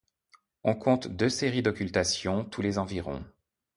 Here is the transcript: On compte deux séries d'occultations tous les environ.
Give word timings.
On 0.63 0.73
compte 0.73 1.09
deux 1.09 1.29
séries 1.29 1.61
d'occultations 1.61 2.43
tous 2.45 2.63
les 2.63 2.79
environ. 2.79 3.23